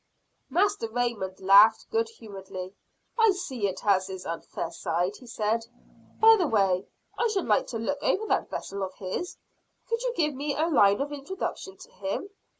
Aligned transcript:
Master 0.49 0.89
Raymond 0.89 1.39
laughed 1.41 1.87
good 1.91 2.09
humoredly. 2.09 2.73
"I 3.19 3.29
see 3.33 3.67
it 3.67 3.81
has 3.81 4.09
its 4.09 4.25
unfair 4.25 4.71
side," 4.71 5.13
said 5.29 5.65
he. 5.65 5.69
"By 6.19 6.37
the 6.37 6.47
way, 6.47 6.87
I 7.19 7.27
should 7.27 7.45
like 7.45 7.67
to 7.67 7.77
look 7.77 7.99
over 8.01 8.25
that 8.25 8.49
vessel 8.49 8.81
of 8.81 8.95
his. 8.95 9.37
Could 9.87 10.01
you 10.01 10.11
give 10.15 10.33
me 10.33 10.55
a 10.55 10.65
line 10.69 11.01
of 11.01 11.13
introduction 11.13 11.77
to 11.77 11.91
him?" 11.91 12.31